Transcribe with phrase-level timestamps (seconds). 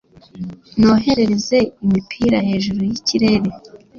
[0.81, 3.49] nohereze imipira hejuru yikirere